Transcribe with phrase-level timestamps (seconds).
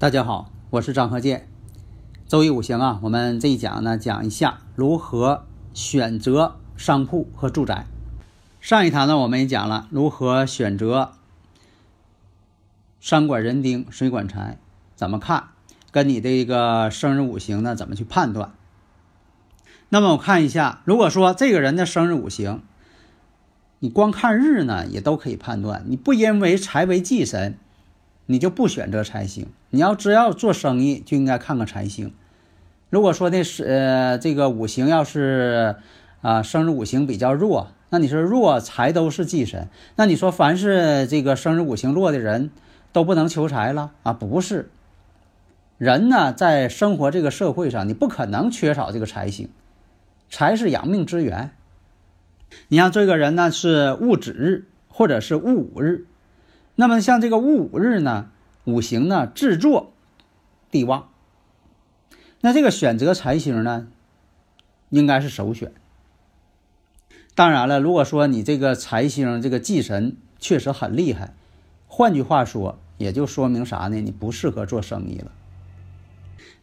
[0.00, 1.48] 大家好，我是张和建。
[2.28, 5.44] 周易五行啊，我们这一讲呢，讲一下如何
[5.74, 7.84] 选择商铺和住宅。
[8.60, 11.14] 上一堂呢，我们也讲了如何选择
[13.00, 14.60] 山管人丁、水管财，
[14.94, 15.48] 怎么看，
[15.90, 18.52] 跟你的一个生日五行呢，怎么去判断。
[19.88, 22.62] 那么我看一下，如果说这个人的生日五行，
[23.80, 25.82] 你光看日呢，也都可以判断。
[25.88, 27.58] 你不因为财为忌神。
[28.30, 32.12] 你就不选择财星，你要只要做生意就应该看看财星。
[32.90, 35.76] 如果说那是呃这个五行要是
[36.20, 42.50] 啊生日五行比较弱，那你说弱财都是忌神，那你说凡是这个生日五行弱的人
[42.92, 44.12] 都不能求财了啊？
[44.12, 44.68] 不是，
[45.78, 49.48] 人呢在生活这个社会上，你不可能缺少这个财星，
[50.28, 51.52] 财是养命之源。
[52.68, 56.04] 你像这个人呢是戊子日或者是戊午日。
[56.80, 58.30] 那么像这个戊午日呢，
[58.64, 59.90] 五行呢制作
[60.70, 61.08] 地旺，
[62.40, 63.88] 那这个选择财星呢，
[64.88, 65.72] 应该是首选。
[67.34, 71.34] 当然了，如果说你这个财星这个忌神确实很厉害，
[71.88, 74.00] 换句话说，也就说明啥呢？
[74.00, 75.32] 你不适合做生意了。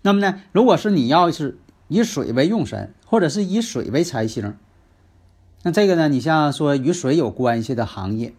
[0.02, 1.58] 那么呢，如果是你要是
[1.90, 4.56] 以水为用神，或者是以水为财星，
[5.64, 8.34] 那这个呢，你像说与水有关系的行业。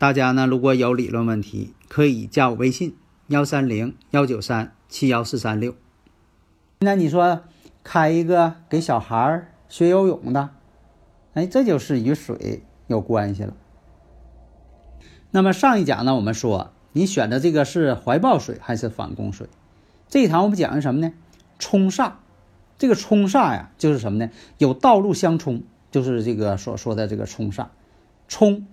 [0.00, 2.96] 大家呢，如果有理论问题，可以加我微信
[3.26, 5.74] 幺三零幺九三七幺四三六。
[6.78, 7.42] 那你说
[7.84, 10.48] 开一个给小孩学游泳的，
[11.34, 13.54] 哎，这就是与水有关系了。
[15.32, 19.50] 那么上一讲呢，我们说你选的这个是怀抱水还是反攻水？
[20.08, 21.12] 这一堂我们讲的什么呢？
[21.58, 22.12] 冲煞。
[22.78, 24.30] 这个冲煞呀，就是什么呢？
[24.56, 27.66] 有道路相冲，就是这个所说的这个冲煞，
[28.28, 28.66] 冲。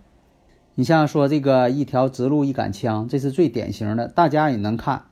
[0.79, 5.05] 你像说这个一条直路一杆枪，这是最典型的，大家也能看。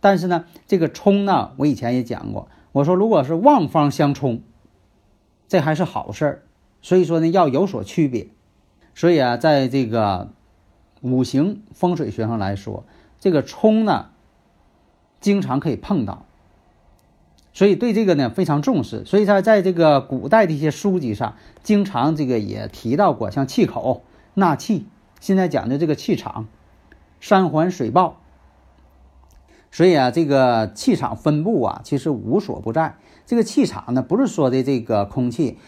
[0.00, 4.40] 但是呢，这个冲呢，我以前也讲过，我说如果是旺方相冲，
[5.46, 6.42] 这还是好事儿。
[6.80, 8.26] 所以说呢，要有所区别。
[8.92, 10.32] 所以啊，在这个
[11.00, 12.84] 五行风水学上来说，
[13.20, 14.06] 这个冲呢，
[15.20, 16.26] 经常可以碰到，
[17.52, 19.04] 所以对这个呢非常重视。
[19.04, 24.02] 所以他在这个古代的一些书籍上，经常这个也提到过，像气口。
[24.34, 24.86] 纳气，
[25.20, 26.46] 现在讲的这个气场，
[27.20, 28.20] 山环水抱，
[29.70, 32.96] 所以啊，这个气场分布啊，其实无所不在。
[33.26, 35.58] 这个气场呢，不是说的这个空气。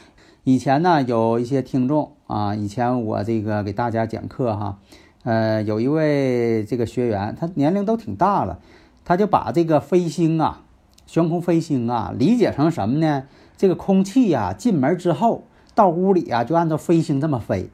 [0.45, 4.79] 以前呢，有一些听众啊，以前我这个给大家讲课哈，
[5.23, 8.61] 呃，有一位这个学员，他年龄都挺大了，
[9.05, 10.63] 他就把这个飞星啊，
[11.07, 13.25] 悬空飞星啊，理解成什么呢？
[13.57, 17.71] 这个空气呀，进门之后到屋里啊，就按照飞星这么飞。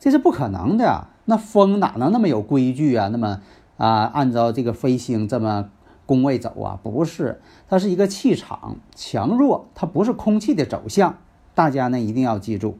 [0.00, 3.08] 这是不可能的，那风哪能那么有规矩啊？
[3.08, 3.40] 那么
[3.76, 5.70] 啊，按照这个飞星这么
[6.06, 6.78] 宫位走啊？
[6.82, 11.18] 不是，它是一个气场强弱，它不是空气的走向。
[11.54, 12.78] 大家呢一定要记住。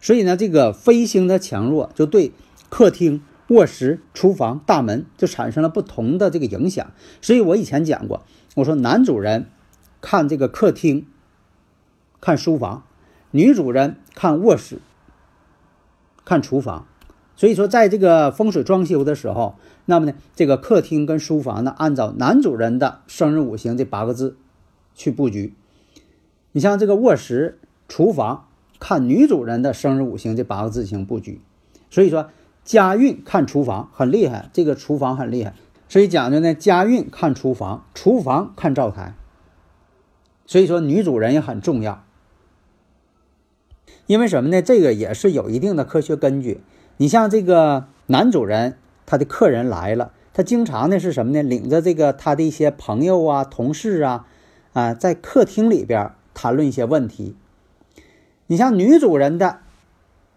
[0.00, 2.32] 所以呢，这个飞星的强弱就对
[2.70, 6.92] 客厅、卧室、厨房、大门就产生了不同的这个影响。
[7.20, 8.24] 所以我以前讲过，
[8.56, 9.46] 我说男主人
[10.00, 11.06] 看这个客厅、
[12.20, 12.84] 看书房，
[13.30, 14.80] 女主人看卧室。
[16.24, 16.86] 看厨房，
[17.36, 24.36] 所以说在这个风水装修的时候，那么呢，这个客厅跟书房呢，按照男主人的生日五行这八个字
[24.94, 25.54] 去布局。
[26.52, 27.58] 你像这个卧室、
[27.88, 28.46] 厨房，
[28.78, 31.40] 看女主人的生日五行这八个字行布局。
[31.90, 32.30] 所以说
[32.64, 35.54] 家运看厨房很厉害，这个厨房很厉害，
[35.88, 39.14] 所以讲究呢，家运看厨房，厨房看灶台。
[40.46, 42.04] 所以说女主人也很重要。
[44.06, 44.60] 因为什么呢？
[44.60, 46.60] 这个也是有一定的科学根据。
[46.98, 51.42] 你像这个男主人，他的客人来了，他经常呢是什么呢？
[51.42, 54.26] 领着这个他的一些朋友啊、同事啊，
[54.74, 57.34] 啊，在客厅里边谈论一些问题。
[58.46, 59.60] 你像女主人的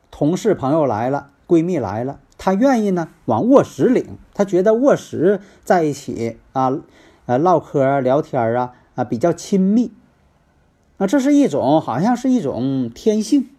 [0.09, 6.71] 同事朋友来了，闺蜜来了，她愿意呢往卧室领，她觉得卧室在一起啊，
[7.25, 9.91] 呃，唠嗑聊天啊，啊，比较亲密。
[10.99, 13.49] 那这是一种好像是一种天性。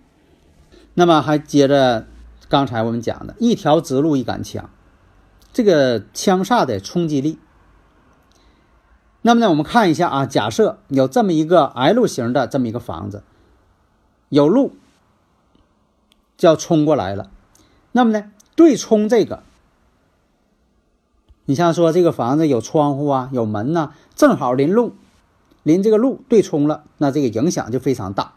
[0.98, 2.08] 那么还接着
[2.48, 4.68] 刚才我们讲的一条直路一杆枪，
[5.52, 7.38] 这个枪煞的冲击力。
[9.22, 13.22] 那么呢，我们看一下啊，假设有这么一个 L 型的这么一个房子，
[14.28, 14.74] 有路
[16.36, 17.30] 就要冲过来了。
[17.92, 19.44] 那么呢，对冲这个，
[21.44, 24.96] 你像说这个房子有窗户啊，有门呐，正好临路，
[25.62, 28.32] 临这个路对冲了，那这个影响就非常大。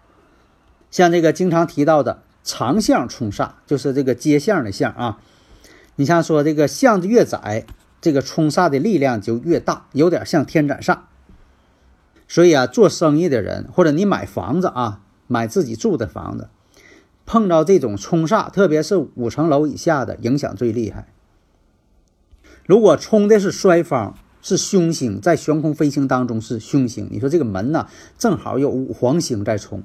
[0.91, 2.21] 像这个经常提到的。
[2.43, 5.19] 长相冲煞就是这个接相的相啊，
[5.95, 7.65] 你像说这个巷子越窄，
[8.01, 10.99] 这个冲煞的力量就越大，有点像天斩煞。
[12.27, 16.49] 所以啊，做生意的人或者你买房子啊，买自己住的房子，
[17.25, 21.07] 碰到这种冲煞，特别是五层楼以下的，影响最厉害。
[22.65, 29.83] 如果冲的是衰方，是凶星，在悬空飞行当中是凶星，你说这个门呢，正好有五黄星在冲。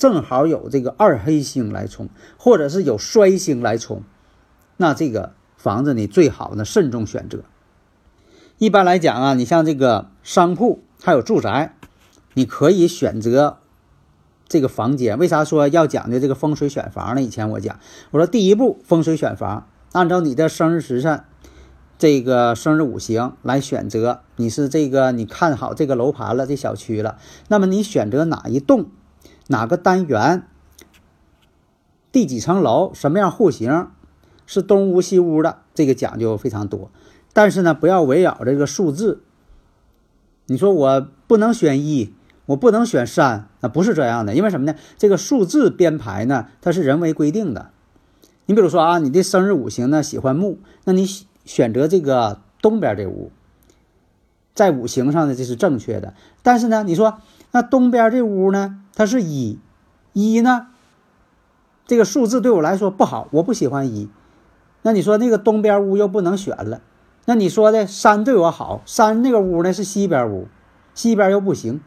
[0.00, 2.08] 正好有这个二黑星来冲，
[2.38, 4.02] 或者是有衰星来冲，
[4.78, 7.40] 那这个房子你最好呢慎重选择。
[8.56, 11.76] 一般来讲啊，你像这个商铺还有住宅，
[12.32, 13.58] 你可以选择
[14.48, 15.18] 这个房间。
[15.18, 17.20] 为啥说要讲究这个风水选房呢？
[17.20, 17.78] 以前我讲，
[18.12, 21.24] 我说第一步风水选房，按照你的生日时辰，
[21.98, 24.22] 这个生日五行来选择。
[24.36, 27.18] 你是这个你看好这个楼盘了，这小区了，
[27.48, 28.86] 那么你选择哪一栋？
[29.50, 30.44] 哪个单元？
[32.12, 32.94] 第几层楼？
[32.94, 33.88] 什么样户型？
[34.46, 35.58] 是东屋西屋的？
[35.74, 36.88] 这个讲究非常多。
[37.32, 39.22] 但是呢，不要围绕这个数字。
[40.46, 42.14] 你说我不能选一，
[42.46, 44.36] 我不能选三，那不是这样的。
[44.36, 44.76] 因为什么呢？
[44.96, 47.70] 这个数字编排呢，它是人为规定的。
[48.46, 51.04] 你比如说啊，你的生日五行呢喜欢木，那你
[51.44, 53.32] 选择这个东边这屋，
[54.54, 56.14] 在五行上呢这是正确的。
[56.42, 57.18] 但是呢，你说
[57.52, 58.80] 那东边这屋呢？
[58.94, 59.58] 它是一，
[60.12, 60.68] 一呢，
[61.86, 64.08] 这个数字对我来说不好，我不喜欢一。
[64.82, 66.80] 那你说那个东边屋又不能选了，
[67.26, 70.48] 那你说的三对我好，三那个屋呢是西边屋，
[70.94, 71.80] 西边又不行。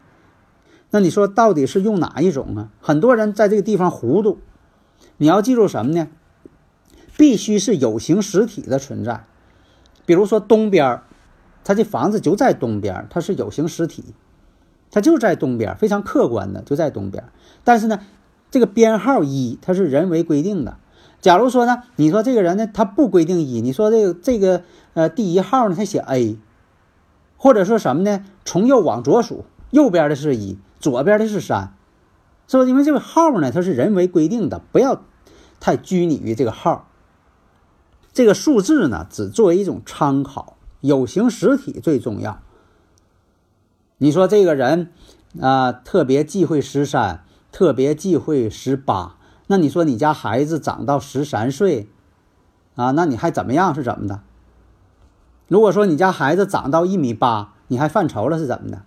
[0.90, 2.68] 那你说到底是用哪一种啊？
[2.80, 4.38] 很多人在这个地方糊涂。
[5.16, 6.08] 你要记住什么呢？
[7.16, 9.24] 必须是有形实体的存在。
[10.06, 11.00] 比如说东边，
[11.64, 14.14] 他这房子就在东边，它是有形实体。
[14.94, 17.24] 它就在东边，非常客观的就在东边。
[17.64, 17.98] 但是呢，
[18.52, 20.76] 这个编号一它是人为规定的。
[21.20, 24.62] 假如说呢，你说这个人呢，他不规定一，你说这个这个
[24.92, 26.38] 呃第一号呢，他写 A，
[27.36, 28.24] 或者说什么呢？
[28.44, 31.74] 从右往左数，右边的是一，左边的是三，
[32.46, 32.64] 是吧？
[32.64, 35.02] 因为这个号呢，它是人为规定的，不要
[35.58, 36.88] 太拘泥于这个号。
[38.12, 42.40] 这个数字呢，只作为一种参考，有形实体最重要。
[44.04, 44.90] 你说这个人
[45.40, 49.16] 啊，特别忌讳十三，特别忌讳十八。
[49.46, 51.88] 那你说你家孩子长到十三岁
[52.74, 53.74] 啊，那你还怎么样？
[53.74, 54.20] 是怎么的？
[55.48, 58.82] 如果说你家孩子长到一米八，你还犯愁了是怎么的？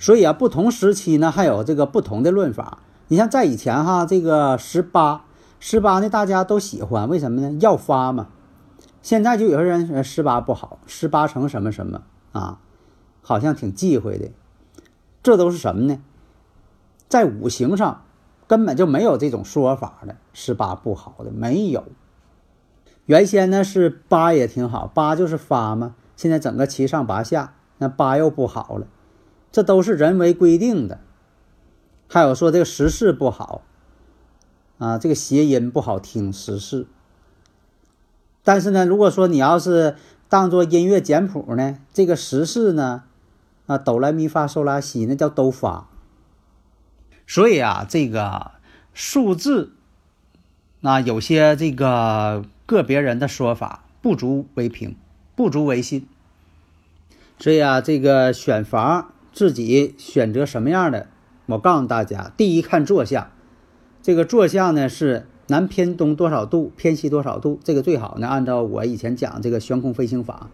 [0.00, 2.78] 所以啊，不同时期呢，还有这个不同的论法。
[3.06, 5.26] 你像在以前哈，这个十八，
[5.60, 7.56] 十八呢，大家都喜欢，为什么呢？
[7.60, 8.26] 要发嘛。
[9.00, 12.58] 现在就有些人十八不好，十八乘什么什么啊？
[13.22, 14.30] 好像挺忌讳的，
[15.22, 16.00] 这都是什么呢？
[17.08, 18.04] 在五行上
[18.46, 21.84] 根本就没有这种说法的，十八不好的没有。
[23.06, 25.94] 原先呢是八也挺好，八就是发嘛。
[26.16, 28.86] 现在整个七上八下，那八又不好了，
[29.50, 31.00] 这都是人为规定的。
[32.08, 33.62] 还有说这个十四不好
[34.76, 36.86] 啊，这个谐音不好听，十四。
[38.44, 39.96] 但是呢，如果说你要是
[40.28, 43.04] 当做音乐简谱呢，这个十四呢。
[43.68, 45.88] 啊，哆来咪发嗦拉西，那叫都发。
[47.26, 48.52] 所以啊，这个
[48.94, 49.74] 数字，
[50.80, 54.96] 那有些这个个别人的说法不足为凭，
[55.36, 56.08] 不足为信。
[57.38, 61.06] 所以啊，这个选房自己选择什么样的，
[61.44, 63.30] 我告诉大家，第一看坐向，
[64.02, 70.48] 这个坐向呢是南偏东多少度，偏西多少度，这个最好呢，按照我以前讲这个悬空飞行法。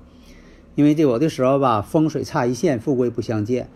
[0.75, 3.69] 因为这有的时候吧，风水差一线，富贵不相见。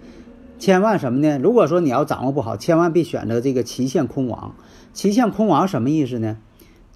[0.59, 1.39] 千万什么呢？
[1.39, 4.55] 如果说你要掌握不好，千万别选择这个奇线空亡。
[4.93, 6.39] 奇线空亡什么意思呢？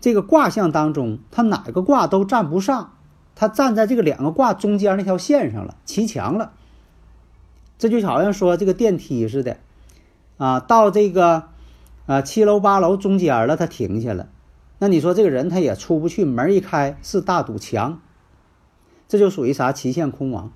[0.00, 2.94] 这个卦象当中，它哪个卦都占不上，
[3.36, 6.52] 它站在这个两个卦中间那条线上了，齐墙了。
[7.78, 9.58] 这就好像说这个电梯似的，
[10.38, 11.44] 啊，到这个
[12.06, 14.28] 啊七楼八楼中间了，它停下了。
[14.80, 18.00] 那你说这个人他也出不去，门一开是大堵墙。
[19.12, 19.72] 这就属于啥？
[19.72, 20.50] 奇线空亡。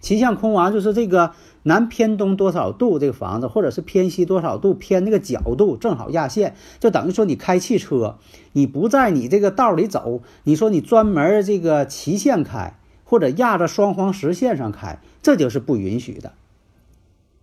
[0.00, 8.18] 奇向空亡就是这个南偏东多少度这个房子，或者是偏西多少度，偏那个角度正好压线，就等于说你开汽车，
[8.50, 12.74] 你不在你这个道里走，你说你专门这个齐线开，
[13.04, 16.32] 或者压着双黄实线上开，这就是不允许的。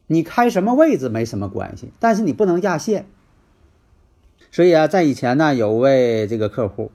[0.07, 3.07] 你开什么位置没什么关系，但是你不能压线。
[4.51, 6.91] 所以啊，在以前呢，有位这个客户，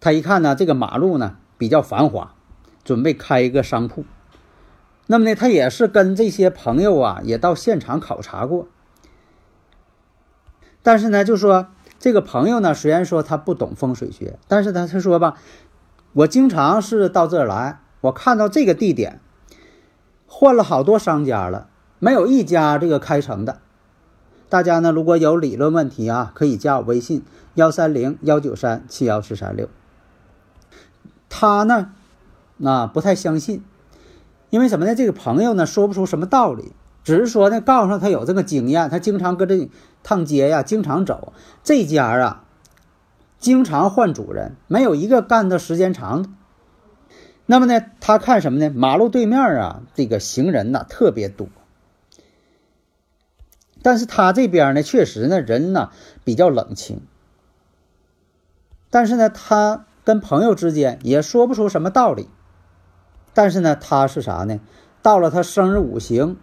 [0.00, 2.34] 他一看呢，这个马路呢比较繁华，
[2.82, 4.04] 准备开一个商铺。
[5.06, 8.66] 那么呢，他也是跟这些朋友啊，也到现场考察过。
[10.82, 11.68] 但是呢，就说
[12.00, 15.36] 这个朋友呢，虽然说他不懂风水学，但是他他说吧，
[16.14, 19.20] 我经常是到这儿来，我看到这个地点
[20.26, 21.68] 换了好多商家了，
[22.00, 23.60] 没有一家这个开成的。
[24.48, 27.22] 大家呢，如果有理论问题啊，可以加我微信
[27.54, 29.68] 幺三零幺九三七幺四三六。
[31.34, 31.94] 他呢，
[32.62, 33.64] 啊，不太相信。
[34.50, 34.94] 因为什么呢？
[34.94, 36.72] 这个朋友呢说不出什么道理，
[37.04, 39.70] 只是说呢告诉他有这个经验，他经常搁这
[40.02, 41.32] 趟街呀，经常走
[41.64, 42.44] 这家啊，
[43.38, 46.28] 经常换主人，没有一个干的时间长的。
[47.46, 48.68] 那么呢，他看什么呢？
[48.68, 51.48] 马路对面啊，这个行人呢特别多，
[53.82, 55.88] 但是他这边呢，确实呢人呢
[56.24, 57.00] 比较冷清，
[58.90, 62.28] 但是呢，他跟朋友之间也说不出什么道理。
[63.34, 64.60] 但是呢，他是啥呢？
[65.00, 66.36] 到了他生日五行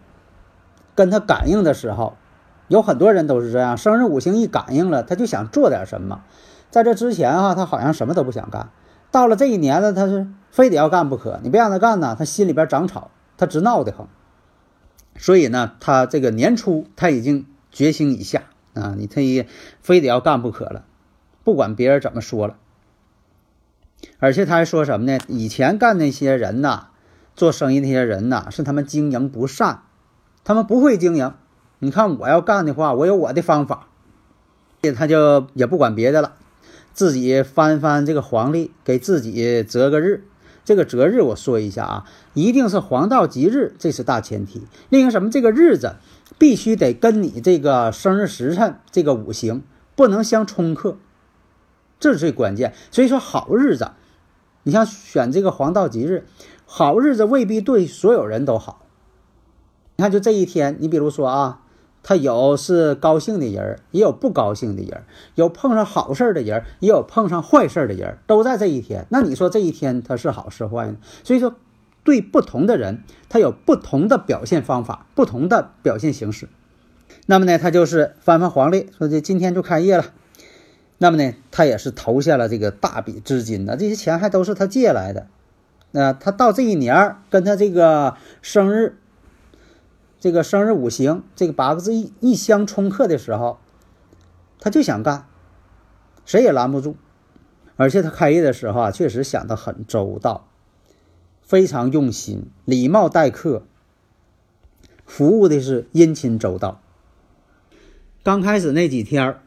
[0.95, 2.17] 跟他感应的时候，
[2.67, 6.23] 有很多人都是这样，生日五行一感应了，他就想做点什么。
[6.69, 8.69] 在这之前哈，他好像什么都不想干。
[9.11, 11.39] 到了这一年了，他是非得要干不可。
[11.41, 14.07] 你不让他干呢，他心里边长草，他直闹得慌。
[15.15, 18.43] 所以呢，他这个年初他已经决心已下
[18.75, 19.47] 啊，你他也
[19.81, 20.85] 非得要干不可了，
[21.43, 22.57] 不管别人怎么说了。
[24.19, 25.19] 而且他还说什么呢？
[25.27, 26.87] 以前干那些人呐，
[27.35, 29.83] 做生意那些人呐，是他们经营不善，
[30.43, 31.33] 他们不会经营。
[31.79, 33.87] 你看我要干的话，我有我的方法。
[34.95, 36.35] 他就也不管别的了，
[36.93, 40.23] 自己翻翻这个黄历，给自己择个日。
[40.63, 44.61] 这个择日我说一下啊，一定是黄道吉日，这是大前提。
[44.89, 45.95] 另一个什么，这个日子
[46.37, 49.63] 必须得跟你这个生日时辰这个五行
[49.95, 50.97] 不能相冲克。
[51.99, 53.91] 这是最关键，所以说好日子，
[54.63, 56.25] 你像选这个黄道吉日，
[56.65, 58.85] 好日子未必对所有人都好。
[59.97, 61.61] 你看，就这一天，你比如说啊，
[62.01, 65.03] 他有是高兴的人，也有不高兴的人，
[65.35, 69.05] 有碰上好事的人，也有碰上坏事的人，都在这一天。
[69.09, 70.95] 那你说这一天他是好是坏呢？
[71.25, 71.55] 所以说，
[72.05, 76.47] 对不同的人，他有不同的表现方法，不同的表现形式。
[77.25, 80.05] 那么呢，他就是翻翻黄历，说这今天就开业了。
[81.01, 85.27] 那么呢，他也是投下了这个大笔资金呢，这些钱还都是他借来的。
[85.91, 88.97] 那他到这一年跟他这个生日，
[90.19, 93.59] 这个生日五行这个八个字一一相冲克的时候，
[94.59, 95.25] 他就想干，
[96.25, 96.97] 谁也拦不住。
[97.77, 100.49] 而且他开业的时候啊，确实想得很周到，
[101.41, 103.63] 非常用心，礼貌待客，
[105.05, 106.81] 服务的是殷勤周到。
[108.21, 109.37] 刚开始那几天。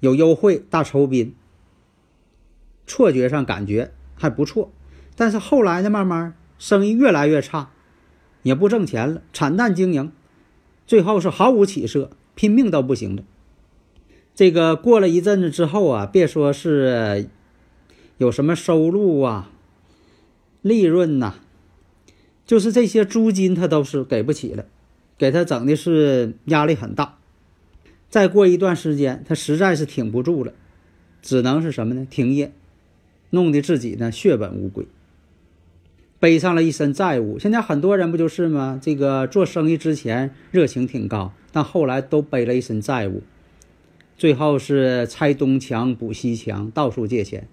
[0.00, 1.34] 有优惠大酬宾，
[2.86, 4.70] 错觉上感觉还不错，
[5.14, 7.70] 但是后来呢，慢慢生意越来越差，
[8.42, 10.10] 也不挣钱了，惨淡经营，
[10.86, 13.22] 最后是毫无起色，拼命都不行了。
[14.34, 17.28] 这个过了一阵子之后啊，别说是
[18.16, 19.50] 有什么收入啊、
[20.62, 21.34] 利润呐，
[22.46, 24.64] 就是这些租金他都是给不起了，
[25.18, 27.18] 给他整的是压力很大。
[28.10, 30.52] 再过一段时间，他实在是挺不住了，
[31.22, 32.04] 只能是什么呢？
[32.10, 32.50] 停业，
[33.30, 34.84] 弄得自己呢血本无归，
[36.18, 37.38] 背上了一身债务。
[37.38, 38.80] 现在很多人不就是吗？
[38.82, 43.22] 这个做生意之前热情挺高，但后来都背了一身债务，
[44.18, 47.46] 最后是拆东墙补西墙，到处借钱。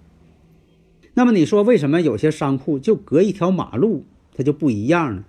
[1.14, 4.04] 那么你说为什么有些商铺就隔一条马路，
[4.36, 5.24] 它就不一样呢？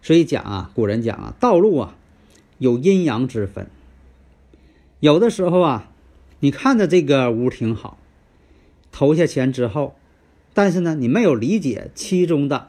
[0.00, 1.94] 所以讲啊，古人讲啊，道路啊
[2.56, 3.66] 有阴阳之分。
[5.00, 5.90] 有的时候啊，
[6.40, 7.96] 你看着这个屋挺好，
[8.92, 9.94] 投下钱之后，
[10.52, 12.68] 但是呢，你没有理解其中的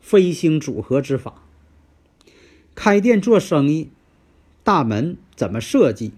[0.00, 1.42] 飞星组合之法。
[2.76, 3.90] 开店做生意，
[4.62, 6.12] 大门怎么设计？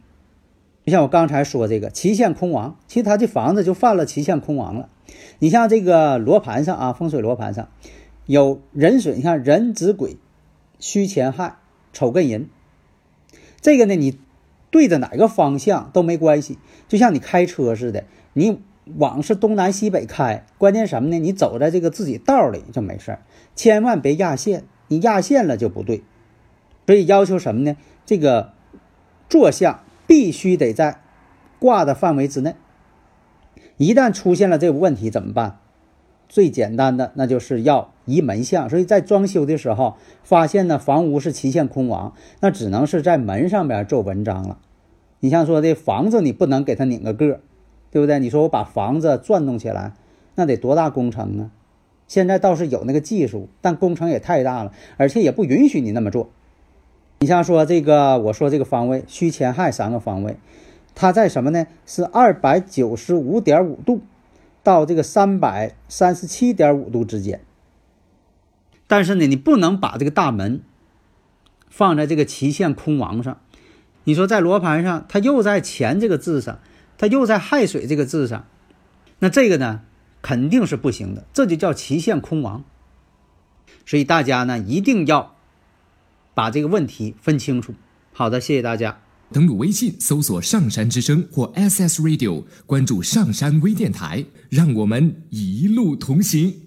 [0.85, 4.90] 你像我刚才说这个七线空亡，其实他这房子就犯了七线空亡了。
[5.38, 7.71] 你像这个罗盘上啊，风水罗盘上
[8.26, 10.19] 有人水，你看人子鬼
[10.78, 11.57] 戌乾亥
[11.95, 12.50] 丑艮寅，
[13.62, 14.19] 这个呢你。
[14.75, 18.02] 对着哪个方向都没关系，就像你开车似的，
[18.33, 18.61] 你
[18.97, 21.19] 往是东南西北开，关键什么呢？
[21.21, 23.23] 你走在这个自己道里就没事儿，
[23.54, 26.02] 千万别压线，你压线了就不对。
[26.87, 27.76] 所以要求什么呢？
[28.04, 28.52] 这个
[29.28, 31.00] 坐向必须得在
[31.61, 32.57] 挂的范围之内。
[33.76, 35.61] 一旦出现了这个问题怎么办？
[36.28, 38.68] 最简单的那就是要移门向。
[38.68, 44.58] 所以在装修的时候发现呢房屋是旗线空亡，那只能是在门上边做文章了。
[45.20, 47.40] 你像说的房子，你不能给它拧个个。
[47.90, 48.18] 对不对？
[48.18, 49.92] 你说我把房子转动起来，
[50.34, 51.50] 那得多大工程啊？
[52.08, 56.28] 现在倒是有那个技术，但工程也太大了，而且也不允许你那么做。
[57.20, 60.37] 你像说这个，我说这个方位虚前亥三个方位，
[60.96, 61.68] 它在什么呢？
[61.87, 64.00] 是二百九十五点五度
[64.64, 67.38] 到这个三百三十七点五度之间。
[68.94, 70.62] 但是呢，你不能把这个大门
[71.68, 73.40] 放在这个旗线空亡上。
[74.04, 76.60] 你说在罗盘上，它又在前这个字上。
[76.96, 78.46] 它又在亥水这个字上，
[79.18, 79.80] 那这个呢
[80.22, 82.62] 肯定是不行的，这就叫旗线空亡。
[83.84, 85.34] 所以大家呢一定要
[86.34, 87.74] 把这个问题分清楚。
[88.12, 89.00] 好的，谢谢大家。
[89.32, 96.63] 登录微信搜索“上山之声”或 SS Radio，关注上山微电台，让我们一路同行。